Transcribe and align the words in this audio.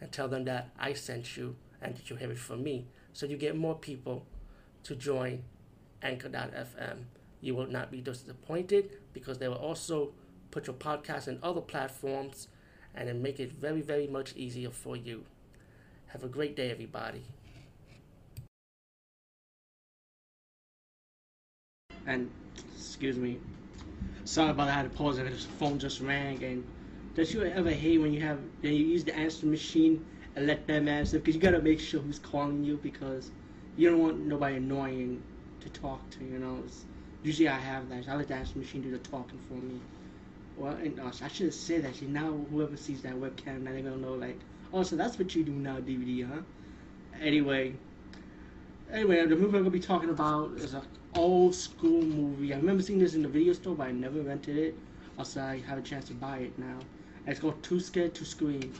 and 0.00 0.10
tell 0.12 0.28
them 0.28 0.44
that 0.44 0.70
I 0.78 0.92
sent 0.92 1.36
you 1.36 1.56
and 1.80 1.96
that 1.96 2.10
you 2.10 2.16
have 2.16 2.30
it 2.30 2.38
from 2.38 2.62
me. 2.62 2.86
So 3.12 3.26
you 3.26 3.36
get 3.36 3.56
more 3.56 3.74
people 3.74 4.26
to 4.84 4.94
join 4.94 5.42
Anchor.fm. 6.02 7.04
You 7.40 7.54
will 7.54 7.66
not 7.66 7.90
be 7.90 8.00
disappointed 8.00 8.90
because 9.12 9.38
they 9.38 9.48
will 9.48 9.56
also 9.56 10.12
put 10.50 10.66
your 10.66 10.76
podcast 10.76 11.28
in 11.28 11.38
other 11.42 11.60
platforms 11.60 12.48
and 12.94 13.08
then 13.08 13.22
make 13.22 13.40
it 13.40 13.52
very, 13.52 13.80
very 13.80 14.06
much 14.06 14.34
easier 14.36 14.70
for 14.70 14.96
you. 14.96 15.24
Have 16.06 16.22
a 16.22 16.28
great 16.28 16.54
day, 16.54 16.70
everybody. 16.70 17.22
And, 22.06 22.30
excuse 22.76 23.16
me, 23.16 23.38
sorry 24.24 24.50
about 24.50 24.66
that. 24.66 24.72
I 24.72 24.82
had 24.82 24.90
to 24.90 24.96
pause 24.96 25.18
it. 25.18 25.26
His 25.26 25.44
phone 25.44 25.78
just 25.78 26.00
rang 26.00 26.42
and 26.44 26.64
don't 27.14 27.32
you 27.32 27.44
ever 27.44 27.70
hate 27.70 27.98
when 27.98 28.12
you 28.12 28.20
have 28.20 28.40
you 28.62 28.70
use 28.70 29.04
the 29.04 29.14
answer 29.16 29.46
machine 29.46 30.04
and 30.34 30.46
let 30.46 30.66
them 30.66 30.88
answer? 30.88 31.18
Because 31.18 31.36
you 31.36 31.40
gotta 31.40 31.62
make 31.62 31.78
sure 31.78 32.00
who's 32.00 32.18
calling 32.18 32.64
you 32.64 32.76
because 32.82 33.30
you 33.76 33.88
don't 33.88 34.00
want 34.00 34.26
nobody 34.26 34.56
annoying 34.56 35.22
to 35.60 35.68
talk 35.68 36.08
to. 36.10 36.24
You 36.24 36.38
know, 36.38 36.58
it's, 36.64 36.84
usually 37.22 37.48
I 37.48 37.58
have 37.58 37.88
that. 37.90 38.08
I 38.08 38.16
let 38.16 38.28
the 38.28 38.34
answer 38.34 38.58
machine 38.58 38.82
do 38.82 38.90
the 38.90 38.98
talking 38.98 39.38
for 39.48 39.54
me. 39.54 39.80
Well, 40.56 40.72
and, 40.74 40.98
uh, 40.98 41.10
I 41.22 41.28
should 41.28 41.46
have 41.46 41.54
said 41.54 41.84
that. 41.84 41.94
See, 41.94 42.06
now 42.06 42.32
whoever 42.50 42.76
sees 42.76 43.02
that 43.02 43.14
webcam, 43.14 43.62
now 43.62 43.70
they're 43.70 43.82
gonna 43.82 43.96
know 43.96 44.14
like, 44.14 44.38
oh, 44.72 44.82
so 44.82 44.96
that's 44.96 45.16
what 45.16 45.34
you 45.36 45.44
do 45.44 45.52
now, 45.52 45.76
DVD, 45.76 46.28
huh? 46.28 46.42
Anyway, 47.20 47.74
anyway, 48.90 49.24
the 49.26 49.36
movie 49.36 49.56
I'm 49.56 49.62
gonna 49.62 49.70
be 49.70 49.78
talking 49.78 50.10
about 50.10 50.52
is 50.56 50.74
an 50.74 50.82
old 51.14 51.54
school 51.54 52.02
movie. 52.02 52.52
I 52.52 52.56
remember 52.56 52.82
seeing 52.82 52.98
this 52.98 53.14
in 53.14 53.22
the 53.22 53.28
video 53.28 53.52
store, 53.52 53.76
but 53.76 53.86
I 53.86 53.92
never 53.92 54.20
rented 54.20 54.56
it. 54.56 54.74
Also, 55.18 55.40
I 55.40 55.58
have 55.66 55.78
a 55.78 55.82
chance 55.82 56.06
to 56.06 56.14
buy 56.14 56.38
it 56.38 56.58
now. 56.58 56.78
It's 57.26 57.40
called 57.40 57.62
Too 57.62 57.80
Scared 57.80 58.14
to 58.16 58.24
Scream. 58.24 58.74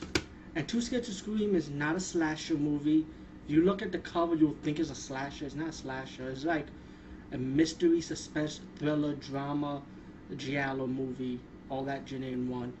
And 0.55 0.67
Too 0.67 0.81
Scared 0.81 1.03
to 1.05 1.11
Scream 1.11 1.55
is 1.55 1.69
not 1.69 1.95
a 1.95 1.99
slasher 1.99 2.55
movie. 2.55 3.05
If 3.45 3.51
you 3.51 3.63
look 3.63 3.81
at 3.81 3.91
the 3.91 3.99
cover, 3.99 4.35
you'll 4.35 4.57
think 4.61 4.79
it's 4.79 4.89
a 4.89 4.95
slasher. 4.95 5.45
It's 5.45 5.55
not 5.55 5.69
a 5.69 5.73
slasher. 5.73 6.29
It's 6.29 6.43
like 6.43 6.67
a 7.31 7.37
mystery, 7.37 8.01
suspense, 8.01 8.59
thriller, 8.77 9.13
drama, 9.15 9.81
giallo 10.35 10.87
movie. 10.87 11.39
All 11.69 11.83
that 11.85 12.11
in 12.11 12.49
one. 12.49 12.73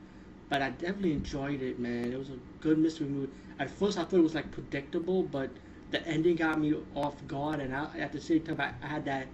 But 0.49 0.61
I 0.61 0.69
definitely 0.71 1.13
enjoyed 1.13 1.61
it, 1.61 1.79
man. 1.79 2.11
It 2.11 2.19
was 2.19 2.29
a 2.29 2.39
good 2.61 2.77
mystery 2.77 3.07
movie. 3.07 3.31
At 3.57 3.69
first, 3.69 3.97
I 3.97 4.03
thought 4.03 4.19
it 4.19 4.23
was 4.23 4.35
like 4.35 4.51
predictable, 4.51 5.23
but 5.23 5.49
the 5.91 6.05
ending 6.07 6.35
got 6.35 6.59
me 6.59 6.75
off 6.93 7.15
guard, 7.27 7.59
and 7.61 7.75
I, 7.75 7.87
at 7.97 8.11
the 8.11 8.21
same 8.21 8.41
time, 8.41 8.59
I, 8.59 8.73
I 8.83 8.87
had 8.87 9.05
that 9.05 9.27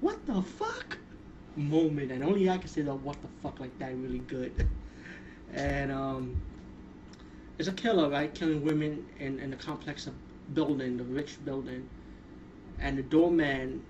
"what 0.00 0.24
the 0.26 0.42
fuck" 0.42 0.98
moment, 1.56 2.12
and 2.12 2.24
only 2.24 2.48
I 2.48 2.58
can 2.58 2.68
say 2.68 2.82
the 2.82 2.94
"what 2.94 3.20
the 3.22 3.28
fuck" 3.42 3.60
like 3.60 3.76
that 3.78 3.94
really 3.96 4.20
good. 4.20 4.68
and 5.54 5.92
um, 5.92 6.40
it's 7.58 7.68
a 7.68 7.72
killer, 7.72 8.08
right? 8.08 8.32
Killing 8.34 8.64
women 8.64 9.06
in, 9.18 9.38
in 9.38 9.52
a 9.52 9.56
complex 9.56 10.06
of 10.06 10.14
building, 10.54 10.96
the 10.96 11.04
rich 11.04 11.42
building, 11.44 11.88
and 12.80 12.98
the 12.98 13.02
doorman 13.02 13.82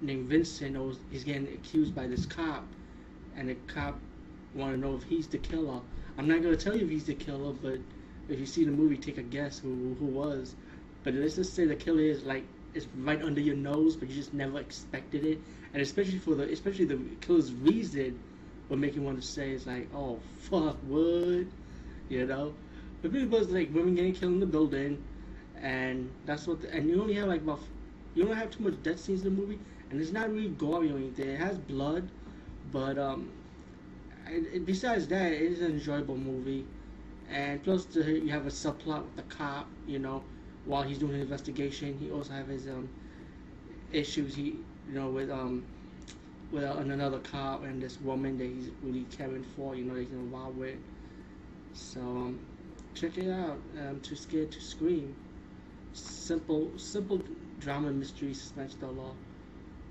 named 0.00 0.28
Vincent 0.28 0.74
knows 0.74 0.98
he's 1.10 1.24
getting 1.24 1.48
accused 1.48 1.94
by 1.94 2.06
this 2.06 2.26
cop, 2.26 2.64
and 3.36 3.48
the 3.48 3.54
cop 3.66 3.98
want 4.54 4.74
to 4.74 4.78
know 4.78 4.94
if 4.96 5.02
he's 5.04 5.26
the 5.26 5.38
killer. 5.38 5.80
I'm 6.16 6.28
not 6.28 6.42
gonna 6.42 6.56
tell 6.56 6.76
you 6.76 6.84
if 6.84 6.90
he's 6.90 7.04
the 7.04 7.14
killer, 7.14 7.52
but 7.52 7.78
if 8.28 8.38
you 8.38 8.46
see 8.46 8.64
the 8.64 8.70
movie, 8.70 8.96
take 8.96 9.18
a 9.18 9.22
guess 9.22 9.58
who 9.58 9.96
who 9.98 10.06
was. 10.06 10.54
But 11.04 11.14
let's 11.14 11.36
just 11.36 11.54
say 11.54 11.64
the 11.64 11.76
killer 11.76 12.02
is 12.02 12.24
like 12.24 12.44
is 12.78 12.86
right 13.04 13.22
under 13.22 13.40
your 13.40 13.56
nose, 13.56 13.96
but 13.96 14.08
you 14.08 14.14
just 14.14 14.34
never 14.34 14.58
expected 14.60 15.24
it, 15.24 15.38
and 15.72 15.82
especially 15.82 16.18
for 16.18 16.34
the 16.34 16.44
especially 16.52 16.86
the 16.86 16.98
killer's 17.20 17.52
reason 17.52 18.18
what 18.68 18.94
you 18.94 19.02
want 19.02 19.20
to 19.20 19.26
say 19.26 19.52
is 19.52 19.66
like, 19.66 19.88
oh 19.94 20.18
fuck, 20.38 20.76
what? 20.86 21.46
You 22.08 22.26
know? 22.26 22.54
But 23.02 23.14
it 23.14 23.30
was 23.30 23.50
like 23.50 23.74
women 23.74 23.94
getting 23.94 24.12
killed 24.14 24.34
in 24.34 24.40
the 24.40 24.46
building, 24.46 25.02
and 25.60 26.10
that's 26.26 26.46
what. 26.46 26.62
The, 26.62 26.74
and 26.74 26.88
you 26.88 27.00
only 27.00 27.14
have 27.14 27.28
like 27.28 27.42
about, 27.42 27.60
you 28.14 28.24
don't 28.24 28.36
have 28.36 28.50
too 28.50 28.64
much 28.64 28.82
death 28.82 29.00
scenes 29.00 29.24
in 29.24 29.34
the 29.34 29.40
movie, 29.40 29.58
and 29.90 30.00
it's 30.00 30.12
not 30.12 30.30
really 30.32 30.48
gory 30.48 30.90
or 30.92 30.96
anything. 30.96 31.28
It 31.30 31.38
has 31.40 31.58
blood, 31.58 32.08
but 32.72 32.98
um, 32.98 33.30
and, 34.26 34.46
and 34.46 34.66
besides 34.66 35.06
that, 35.08 35.32
it 35.32 35.40
is 35.40 35.60
an 35.60 35.72
enjoyable 35.72 36.16
movie, 36.16 36.66
and 37.30 37.62
plus 37.62 37.84
the, 37.86 38.04
you 38.04 38.30
have 38.30 38.46
a 38.46 38.50
subplot 38.50 39.04
with 39.04 39.16
the 39.16 39.22
cop. 39.34 39.68
You 39.86 40.00
know, 40.00 40.22
while 40.68 40.84
he's 40.84 40.98
doing 40.98 41.14
his 41.14 41.22
investigation, 41.22 41.98
he 41.98 42.10
also 42.12 42.32
have 42.34 42.48
his 42.48 42.68
um 42.68 42.90
issues. 43.92 44.34
He 44.34 44.44
you 44.88 44.94
know 44.94 45.08
with 45.10 45.30
um 45.30 45.64
with 46.52 46.64
another 46.64 47.18
cop 47.20 47.64
and 47.64 47.82
this 47.82 48.00
woman 48.00 48.38
that 48.38 48.44
he's 48.46 48.70
really 48.82 49.04
caring 49.16 49.42
for, 49.42 49.74
you 49.76 49.84
know, 49.84 49.94
he's 49.94 50.10
involved 50.12 50.58
with. 50.58 50.76
So 51.72 52.00
um, 52.00 52.40
check 52.94 53.18
it 53.18 53.30
out. 53.30 53.58
Um, 53.78 54.00
Too 54.00 54.16
Scared 54.16 54.50
to 54.52 54.60
Scream. 54.60 55.14
Simple, 55.92 56.72
simple 56.78 57.20
drama, 57.60 57.90
mystery, 57.92 58.34
suspense 58.34 58.74
thriller 58.74 59.12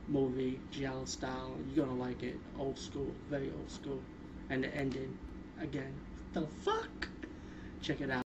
movie, 0.08 0.60
giallo 0.72 1.06
style. 1.06 1.58
You're 1.74 1.86
gonna 1.86 1.98
like 2.00 2.24
it. 2.24 2.40
Old 2.60 2.78
school, 2.80 3.16
very 3.30 3.52
old 3.52 3.72
school. 3.72 4.02
And 4.50 4.64
the 4.64 4.76
ending, 4.76 5.18
again, 5.62 5.94
the 6.34 6.42
fuck. 6.64 7.10
Check 7.82 8.02
it 8.02 8.10
out. 8.10 8.16